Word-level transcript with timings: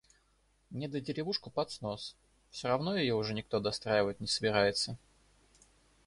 Недодеревушку 0.71 1.51
под 1.51 1.69
снос. 1.69 2.15
Все 2.49 2.69
равно 2.69 2.97
ее 2.97 3.13
уже 3.13 3.35
никто 3.35 3.59
достраивать 3.59 4.19
не 4.19 4.25
собирается. 4.25 4.97